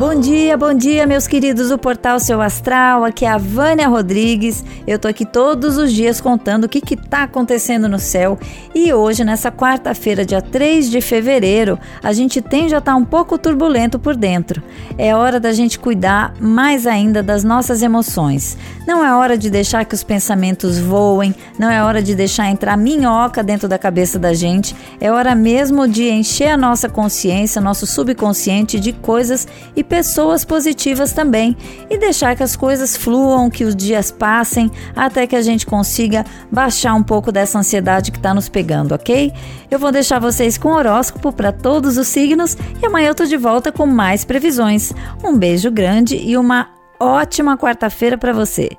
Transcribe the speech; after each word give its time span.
Bom 0.00 0.18
dia, 0.18 0.56
bom 0.56 0.72
dia, 0.72 1.06
meus 1.06 1.26
queridos 1.26 1.68
do 1.68 1.76
Portal 1.76 2.18
Seu 2.18 2.40
Astral. 2.40 3.04
Aqui 3.04 3.26
é 3.26 3.28
a 3.28 3.36
Vânia 3.36 3.86
Rodrigues. 3.86 4.64
Eu 4.86 4.98
tô 4.98 5.06
aqui 5.06 5.26
todos 5.26 5.76
os 5.76 5.92
dias 5.92 6.22
contando 6.22 6.64
o 6.64 6.68
que 6.70 6.80
que 6.80 6.96
tá 6.96 7.24
acontecendo 7.24 7.86
no 7.86 7.98
céu. 7.98 8.38
E 8.74 8.94
hoje, 8.94 9.24
nessa 9.24 9.52
quarta-feira, 9.52 10.24
dia 10.24 10.40
3 10.40 10.88
de 10.88 11.02
fevereiro, 11.02 11.78
a 12.02 12.14
gente 12.14 12.40
tem 12.40 12.66
já 12.66 12.80
tá 12.80 12.96
um 12.96 13.04
pouco 13.04 13.36
turbulento 13.36 13.98
por 13.98 14.16
dentro. 14.16 14.62
É 14.96 15.14
hora 15.14 15.38
da 15.38 15.52
gente 15.52 15.78
cuidar 15.78 16.32
mais 16.40 16.86
ainda 16.86 17.22
das 17.22 17.44
nossas 17.44 17.82
emoções. 17.82 18.56
Não 18.86 19.04
é 19.04 19.14
hora 19.14 19.36
de 19.36 19.50
deixar 19.50 19.84
que 19.84 19.94
os 19.94 20.02
pensamentos 20.02 20.78
voem, 20.78 21.34
não 21.58 21.70
é 21.70 21.84
hora 21.84 22.02
de 22.02 22.14
deixar 22.14 22.48
entrar 22.48 22.74
minhoca 22.74 23.42
dentro 23.42 23.68
da 23.68 23.76
cabeça 23.76 24.18
da 24.18 24.32
gente. 24.32 24.74
É 24.98 25.12
hora 25.12 25.34
mesmo 25.34 25.86
de 25.86 26.08
encher 26.08 26.48
a 26.48 26.56
nossa 26.56 26.88
consciência, 26.88 27.60
nosso 27.60 27.86
subconsciente 27.86 28.80
de 28.80 28.94
coisas 28.94 29.46
e 29.76 29.89
pessoas 29.90 30.44
positivas 30.44 31.12
também 31.12 31.56
e 31.90 31.98
deixar 31.98 32.36
que 32.36 32.44
as 32.44 32.54
coisas 32.54 32.96
fluam, 32.96 33.50
que 33.50 33.64
os 33.64 33.74
dias 33.74 34.12
passem 34.12 34.70
até 34.94 35.26
que 35.26 35.34
a 35.34 35.42
gente 35.42 35.66
consiga 35.66 36.24
baixar 36.50 36.94
um 36.94 37.02
pouco 37.02 37.32
dessa 37.32 37.58
ansiedade 37.58 38.12
que 38.12 38.16
está 38.16 38.32
nos 38.32 38.48
pegando, 38.48 38.94
ok? 38.94 39.32
Eu 39.68 39.80
vou 39.80 39.90
deixar 39.90 40.20
vocês 40.20 40.56
com 40.56 40.68
horóscopo 40.68 41.32
para 41.32 41.50
todos 41.50 41.98
os 41.98 42.06
signos 42.06 42.56
e 42.80 42.86
amanhã 42.86 43.08
eu 43.08 43.14
tô 43.16 43.24
de 43.24 43.36
volta 43.36 43.72
com 43.72 43.84
mais 43.84 44.24
previsões. 44.24 44.92
Um 45.24 45.36
beijo 45.36 45.72
grande 45.72 46.16
e 46.16 46.36
uma 46.36 46.68
ótima 47.00 47.58
quarta-feira 47.58 48.16
para 48.16 48.32
você. 48.32 48.70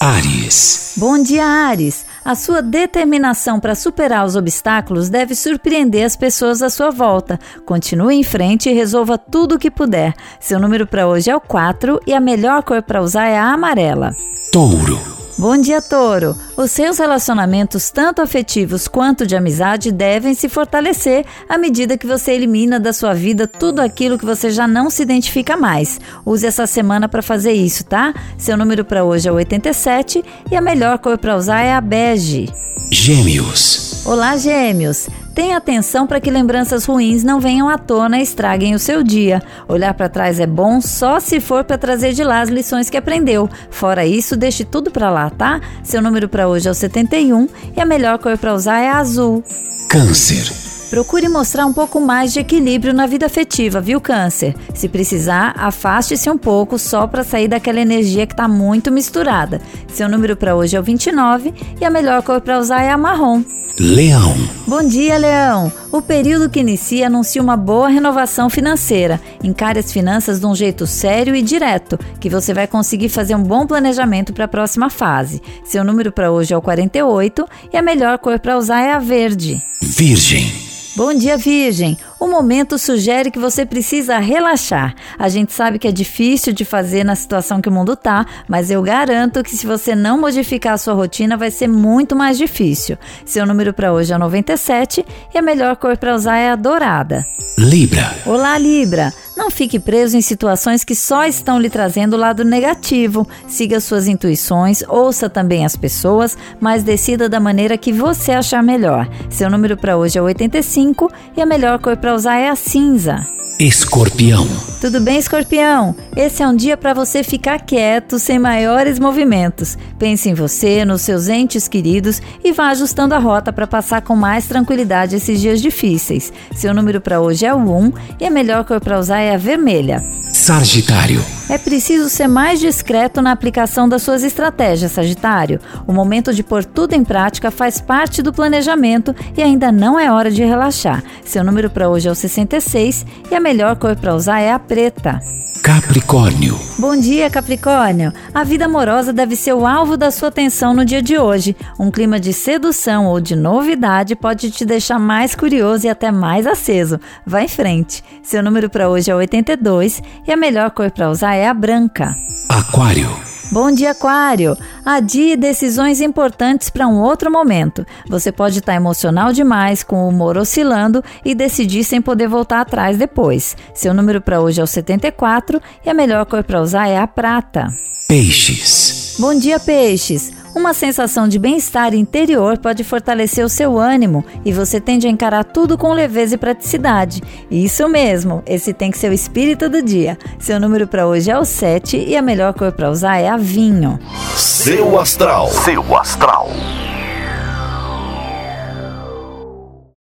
Ares. 0.00 0.94
Bom 0.96 1.22
dia, 1.22 1.44
Ares. 1.44 2.06
A 2.26 2.34
sua 2.34 2.60
determinação 2.60 3.60
para 3.60 3.76
superar 3.76 4.26
os 4.26 4.34
obstáculos 4.34 5.08
deve 5.08 5.32
surpreender 5.32 6.04
as 6.04 6.16
pessoas 6.16 6.60
à 6.60 6.68
sua 6.68 6.90
volta. 6.90 7.38
Continue 7.64 8.16
em 8.16 8.24
frente 8.24 8.68
e 8.68 8.72
resolva 8.72 9.16
tudo 9.16 9.54
o 9.54 9.58
que 9.60 9.70
puder. 9.70 10.12
Seu 10.40 10.58
número 10.58 10.88
para 10.88 11.06
hoje 11.06 11.30
é 11.30 11.36
o 11.36 11.40
4 11.40 12.00
e 12.04 12.12
a 12.12 12.18
melhor 12.20 12.64
cor 12.64 12.82
para 12.82 13.00
usar 13.00 13.28
é 13.28 13.38
a 13.38 13.52
amarela. 13.52 14.10
Touro. 14.50 15.15
Bom 15.38 15.58
dia, 15.58 15.82
Touro! 15.82 16.34
Os 16.56 16.70
seus 16.70 16.98
relacionamentos, 16.98 17.90
tanto 17.90 18.22
afetivos 18.22 18.88
quanto 18.88 19.26
de 19.26 19.36
amizade, 19.36 19.92
devem 19.92 20.32
se 20.32 20.48
fortalecer 20.48 21.26
à 21.46 21.58
medida 21.58 21.98
que 21.98 22.06
você 22.06 22.32
elimina 22.32 22.80
da 22.80 22.90
sua 22.90 23.12
vida 23.12 23.46
tudo 23.46 23.80
aquilo 23.80 24.18
que 24.18 24.24
você 24.24 24.50
já 24.50 24.66
não 24.66 24.88
se 24.88 25.02
identifica 25.02 25.54
mais. 25.54 26.00
Use 26.24 26.46
essa 26.46 26.66
semana 26.66 27.06
para 27.06 27.20
fazer 27.20 27.52
isso, 27.52 27.84
tá? 27.84 28.14
Seu 28.38 28.56
número 28.56 28.82
para 28.82 29.04
hoje 29.04 29.28
é 29.28 29.32
87 29.32 30.24
e 30.50 30.56
a 30.56 30.62
melhor 30.62 30.98
cor 30.98 31.18
para 31.18 31.36
usar 31.36 31.60
é 31.60 31.74
a 31.74 31.82
bege. 31.82 32.48
Gêmeos. 32.90 34.06
Olá, 34.06 34.38
Gêmeos! 34.38 35.06
Tenha 35.36 35.58
atenção 35.58 36.06
para 36.06 36.18
que 36.18 36.30
lembranças 36.30 36.86
ruins 36.86 37.22
não 37.22 37.38
venham 37.38 37.68
à 37.68 37.76
tona 37.76 38.18
e 38.18 38.22
estraguem 38.22 38.74
o 38.74 38.78
seu 38.78 39.02
dia. 39.02 39.42
Olhar 39.68 39.92
para 39.92 40.08
trás 40.08 40.40
é 40.40 40.46
bom 40.46 40.80
só 40.80 41.20
se 41.20 41.40
for 41.40 41.62
para 41.62 41.76
trazer 41.76 42.14
de 42.14 42.24
lá 42.24 42.40
as 42.40 42.48
lições 42.48 42.88
que 42.88 42.96
aprendeu. 42.96 43.46
Fora 43.68 44.06
isso, 44.06 44.34
deixe 44.34 44.64
tudo 44.64 44.90
para 44.90 45.10
lá, 45.10 45.28
tá? 45.28 45.60
Seu 45.84 46.00
número 46.00 46.26
para 46.26 46.48
hoje 46.48 46.68
é 46.68 46.70
o 46.70 46.74
71 46.74 47.50
e 47.76 47.78
a 47.78 47.84
melhor 47.84 48.18
cor 48.18 48.38
para 48.38 48.54
usar 48.54 48.80
é 48.80 48.88
azul. 48.88 49.44
Câncer. 49.90 50.65
Procure 50.90 51.28
mostrar 51.28 51.66
um 51.66 51.72
pouco 51.72 52.00
mais 52.00 52.32
de 52.32 52.40
equilíbrio 52.40 52.94
na 52.94 53.06
vida 53.06 53.26
afetiva, 53.26 53.80
viu, 53.80 54.00
Câncer? 54.00 54.54
Se 54.72 54.88
precisar, 54.88 55.52
afaste-se 55.56 56.30
um 56.30 56.38
pouco 56.38 56.78
só 56.78 57.06
para 57.06 57.24
sair 57.24 57.48
daquela 57.48 57.80
energia 57.80 58.26
que 58.26 58.32
está 58.32 58.46
muito 58.46 58.92
misturada. 58.92 59.60
Seu 59.88 60.08
número 60.08 60.36
para 60.36 60.54
hoje 60.54 60.76
é 60.76 60.80
o 60.80 60.82
29 60.82 61.52
e 61.80 61.84
a 61.84 61.90
melhor 61.90 62.22
cor 62.22 62.40
para 62.40 62.58
usar 62.58 62.82
é 62.82 62.90
a 62.90 62.96
marrom. 62.96 63.42
Leão. 63.78 64.34
Bom 64.66 64.82
dia, 64.82 65.18
Leão! 65.18 65.70
O 65.92 66.00
período 66.00 66.48
que 66.48 66.60
inicia 66.60 67.08
anuncia 67.08 67.42
uma 67.42 67.58
boa 67.58 67.88
renovação 67.88 68.48
financeira. 68.48 69.20
Encare 69.44 69.78
as 69.78 69.92
finanças 69.92 70.40
de 70.40 70.46
um 70.46 70.54
jeito 70.54 70.86
sério 70.86 71.36
e 71.36 71.42
direto, 71.42 71.98
que 72.18 72.30
você 72.30 72.54
vai 72.54 72.66
conseguir 72.66 73.10
fazer 73.10 73.34
um 73.34 73.42
bom 73.42 73.66
planejamento 73.66 74.32
para 74.32 74.46
a 74.46 74.48
próxima 74.48 74.88
fase. 74.88 75.42
Seu 75.62 75.84
número 75.84 76.10
para 76.10 76.30
hoje 76.30 76.54
é 76.54 76.56
o 76.56 76.62
48 76.62 77.46
e 77.70 77.76
a 77.76 77.82
melhor 77.82 78.18
cor 78.18 78.38
para 78.38 78.56
usar 78.56 78.80
é 78.80 78.92
a 78.92 78.98
verde. 78.98 79.62
Virgem. 79.82 80.50
Bom 80.96 81.12
dia, 81.12 81.36
Virgem! 81.36 81.98
O 82.18 82.26
momento 82.26 82.78
sugere 82.78 83.30
que 83.30 83.38
você 83.38 83.66
precisa 83.66 84.16
relaxar. 84.16 84.94
A 85.18 85.28
gente 85.28 85.52
sabe 85.52 85.78
que 85.78 85.86
é 85.86 85.92
difícil 85.92 86.54
de 86.54 86.64
fazer 86.64 87.04
na 87.04 87.14
situação 87.14 87.60
que 87.60 87.68
o 87.68 87.72
mundo 87.72 87.94
tá, 87.94 88.24
mas 88.48 88.70
eu 88.70 88.80
garanto 88.80 89.42
que 89.42 89.54
se 89.54 89.66
você 89.66 89.94
não 89.94 90.18
modificar 90.18 90.72
a 90.72 90.78
sua 90.78 90.94
rotina, 90.94 91.36
vai 91.36 91.50
ser 91.50 91.68
muito 91.68 92.16
mais 92.16 92.38
difícil. 92.38 92.96
Seu 93.26 93.44
número 93.44 93.74
para 93.74 93.92
hoje 93.92 94.14
é 94.14 94.16
97 94.16 95.04
e 95.34 95.36
a 95.36 95.42
melhor 95.42 95.76
cor 95.76 95.98
para 95.98 96.14
usar 96.14 96.38
é 96.38 96.50
a 96.50 96.56
dourada. 96.56 97.26
Libra. 97.58 98.14
Olá, 98.24 98.56
Libra! 98.56 99.12
Não 99.46 99.50
fique 99.52 99.78
preso 99.78 100.16
em 100.16 100.20
situações 100.20 100.82
que 100.82 100.92
só 100.92 101.24
estão 101.24 101.60
lhe 101.60 101.70
trazendo 101.70 102.14
o 102.14 102.18
lado 102.18 102.44
negativo. 102.44 103.24
Siga 103.46 103.78
suas 103.78 104.08
intuições, 104.08 104.82
ouça 104.88 105.30
também 105.30 105.64
as 105.64 105.76
pessoas, 105.76 106.36
mas 106.58 106.82
decida 106.82 107.28
da 107.28 107.38
maneira 107.38 107.78
que 107.78 107.92
você 107.92 108.32
achar 108.32 108.60
melhor. 108.60 109.08
Seu 109.30 109.48
número 109.48 109.76
para 109.76 109.96
hoje 109.96 110.18
é 110.18 110.20
85 110.20 111.08
e 111.36 111.40
a 111.40 111.46
melhor 111.46 111.78
cor 111.78 111.96
para 111.96 112.12
usar 112.12 112.38
é 112.38 112.48
a 112.48 112.56
cinza. 112.56 113.24
Escorpião. 113.58 114.46
Tudo 114.82 115.00
bem, 115.00 115.16
escorpião? 115.16 115.96
Esse 116.14 116.42
é 116.42 116.46
um 116.46 116.54
dia 116.54 116.76
para 116.76 116.92
você 116.92 117.24
ficar 117.24 117.58
quieto, 117.58 118.18
sem 118.18 118.38
maiores 118.38 118.98
movimentos. 118.98 119.78
Pense 119.98 120.28
em 120.28 120.34
você, 120.34 120.84
nos 120.84 121.00
seus 121.00 121.26
entes 121.26 121.66
queridos 121.66 122.20
e 122.44 122.52
vá 122.52 122.68
ajustando 122.68 123.14
a 123.14 123.18
rota 123.18 123.54
para 123.54 123.66
passar 123.66 124.02
com 124.02 124.14
mais 124.14 124.46
tranquilidade 124.46 125.16
esses 125.16 125.40
dias 125.40 125.62
difíceis. 125.62 126.30
Seu 126.54 126.74
número 126.74 127.00
para 127.00 127.18
hoje 127.18 127.46
é 127.46 127.54
o 127.54 127.56
1 127.56 127.92
e 128.20 128.26
a 128.26 128.30
melhor 128.30 128.62
cor 128.62 128.78
para 128.78 128.98
usar 128.98 129.20
é 129.20 129.34
a 129.34 129.38
vermelha. 129.38 130.04
Sagitário. 130.46 131.24
É 131.50 131.58
preciso 131.58 132.08
ser 132.08 132.28
mais 132.28 132.60
discreto 132.60 133.20
na 133.20 133.32
aplicação 133.32 133.88
das 133.88 134.02
suas 134.02 134.22
estratégias, 134.22 134.92
Sagitário. 134.92 135.58
O 135.88 135.92
momento 135.92 136.32
de 136.32 136.44
pôr 136.44 136.64
tudo 136.64 136.92
em 136.92 137.02
prática 137.02 137.50
faz 137.50 137.80
parte 137.80 138.22
do 138.22 138.32
planejamento 138.32 139.12
e 139.36 139.42
ainda 139.42 139.72
não 139.72 139.98
é 139.98 140.08
hora 140.08 140.30
de 140.30 140.44
relaxar. 140.44 141.02
Seu 141.24 141.42
número 141.42 141.68
para 141.68 141.88
hoje 141.88 142.06
é 142.06 142.12
o 142.12 142.14
66 142.14 143.04
e 143.28 143.34
a 143.34 143.40
melhor 143.40 143.74
cor 143.74 143.96
para 143.96 144.14
usar 144.14 144.38
é 144.38 144.52
a 144.52 144.58
preta. 144.60 145.20
Capricórnio. 145.66 146.56
Bom 146.78 146.96
dia, 146.96 147.28
Capricórnio. 147.28 148.12
A 148.32 148.44
vida 148.44 148.66
amorosa 148.66 149.12
deve 149.12 149.34
ser 149.34 149.52
o 149.52 149.66
alvo 149.66 149.96
da 149.96 150.12
sua 150.12 150.28
atenção 150.28 150.72
no 150.72 150.84
dia 150.84 151.02
de 151.02 151.18
hoje. 151.18 151.56
Um 151.76 151.90
clima 151.90 152.20
de 152.20 152.32
sedução 152.32 153.06
ou 153.06 153.20
de 153.20 153.34
novidade 153.34 154.14
pode 154.14 154.52
te 154.52 154.64
deixar 154.64 155.00
mais 155.00 155.34
curioso 155.34 155.84
e 155.84 155.88
até 155.88 156.12
mais 156.12 156.46
aceso. 156.46 157.00
Vá 157.26 157.42
em 157.42 157.48
frente. 157.48 158.04
Seu 158.22 158.44
número 158.44 158.70
para 158.70 158.88
hoje 158.88 159.10
é 159.10 159.16
82 159.16 160.00
e 160.24 160.30
a 160.30 160.36
melhor 160.36 160.70
cor 160.70 160.88
para 160.88 161.10
usar 161.10 161.34
é 161.34 161.48
a 161.48 161.52
branca. 161.52 162.14
Aquário. 162.48 163.25
Bom 163.52 163.70
dia, 163.70 163.92
Aquário! 163.92 164.56
Adie 164.84 165.36
decisões 165.36 166.00
importantes 166.00 166.68
para 166.68 166.86
um 166.88 167.00
outro 167.00 167.30
momento. 167.30 167.86
Você 168.08 168.32
pode 168.32 168.58
estar 168.58 168.74
emocional 168.74 169.32
demais, 169.32 169.82
com 169.82 170.04
o 170.04 170.08
humor 170.08 170.36
oscilando 170.36 171.02
e 171.24 171.34
decidir 171.34 171.84
sem 171.84 172.02
poder 172.02 172.28
voltar 172.28 172.60
atrás 172.60 172.98
depois. 172.98 173.56
Seu 173.74 173.94
número 173.94 174.20
para 174.20 174.40
hoje 174.40 174.60
é 174.60 174.64
o 174.64 174.66
74 174.66 175.60
e 175.84 175.90
a 175.90 175.94
melhor 175.94 176.26
cor 176.26 176.42
para 176.42 176.60
usar 176.60 176.88
é 176.88 176.98
a 176.98 177.06
prata. 177.06 177.68
Peixes. 178.08 179.16
Bom 179.18 179.34
dia, 179.34 179.58
peixes! 179.58 180.32
Uma 180.56 180.72
sensação 180.72 181.28
de 181.28 181.38
bem-estar 181.38 181.92
interior 181.92 182.56
pode 182.56 182.82
fortalecer 182.82 183.44
o 183.44 183.48
seu 183.48 183.78
ânimo 183.78 184.24
e 184.42 184.54
você 184.54 184.80
tende 184.80 185.06
a 185.06 185.10
encarar 185.10 185.44
tudo 185.44 185.76
com 185.76 185.92
leveza 185.92 186.34
e 186.34 186.38
praticidade. 186.38 187.22
Isso 187.50 187.86
mesmo, 187.90 188.42
esse 188.46 188.72
tem 188.72 188.90
que 188.90 188.96
ser 188.96 189.10
o 189.10 189.12
espírito 189.12 189.68
do 189.68 189.82
dia. 189.82 190.16
Seu 190.38 190.58
número 190.58 190.86
para 190.86 191.06
hoje 191.06 191.30
é 191.30 191.38
o 191.38 191.44
7 191.44 191.98
e 191.98 192.16
a 192.16 192.22
melhor 192.22 192.54
cor 192.54 192.72
para 192.72 192.90
usar 192.90 193.18
é 193.18 193.28
a 193.28 193.36
vinho. 193.36 194.00
Seu 194.34 194.98
astral. 194.98 195.50
Seu 195.50 195.94
astral. 195.94 196.48